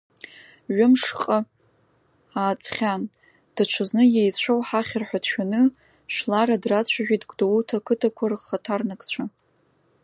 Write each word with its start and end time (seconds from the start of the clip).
Ҩы-мшҟа 0.75 1.37
ааҵхьан, 2.39 3.03
даҽазны 3.55 4.03
иеицәоу 4.09 4.59
ҳахьыр 4.67 5.03
ҳәа 5.07 5.19
дшәаны, 5.23 5.61
Шлара 6.13 6.55
драцәажәеит 6.63 7.23
Гәдоуҭа 7.29 7.75
ақыҭақәа 7.79 8.25
рхаҭарнакцәа. 8.31 9.23